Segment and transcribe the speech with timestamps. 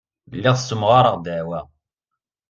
[0.35, 1.59] Lliɣ ssemɣareɣ ddeɛwa.